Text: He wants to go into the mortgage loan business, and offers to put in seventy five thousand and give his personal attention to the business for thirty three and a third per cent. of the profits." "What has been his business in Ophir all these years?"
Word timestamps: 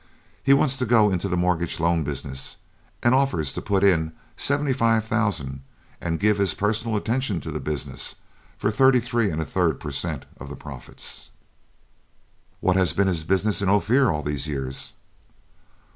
He 0.43 0.51
wants 0.51 0.77
to 0.77 0.85
go 0.87 1.11
into 1.11 1.29
the 1.29 1.37
mortgage 1.37 1.79
loan 1.79 2.03
business, 2.03 2.57
and 3.03 3.13
offers 3.13 3.53
to 3.53 3.61
put 3.61 3.83
in 3.83 4.13
seventy 4.35 4.73
five 4.73 5.05
thousand 5.05 5.61
and 6.01 6.19
give 6.19 6.39
his 6.39 6.55
personal 6.55 6.97
attention 6.97 7.39
to 7.41 7.51
the 7.51 7.59
business 7.59 8.15
for 8.57 8.71
thirty 8.71 8.99
three 8.99 9.29
and 9.29 9.39
a 9.39 9.45
third 9.45 9.79
per 9.79 9.91
cent. 9.91 10.25
of 10.39 10.49
the 10.49 10.55
profits." 10.55 11.29
"What 12.61 12.77
has 12.77 12.93
been 12.93 13.07
his 13.07 13.23
business 13.23 13.61
in 13.61 13.69
Ophir 13.69 14.11
all 14.11 14.23
these 14.23 14.47
years?" 14.47 14.93